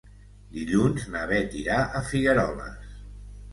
Dilluns 0.55 1.05
na 1.17 1.27
Bet 1.33 1.55
irà 1.61 1.77
a 2.01 2.03
Figueroles. 2.09 2.99